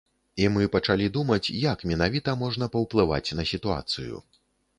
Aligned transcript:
І 0.43 0.45
мы 0.53 0.63
пачалі 0.75 1.09
думаць, 1.17 1.53
як 1.65 1.83
менавіта 1.91 2.35
можна 2.45 2.69
паўплываць 2.77 3.35
на 3.43 3.47
сітуацыю. 3.53 4.25